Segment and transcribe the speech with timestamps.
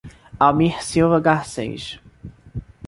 [0.45, 1.99] Almir Silva Garcez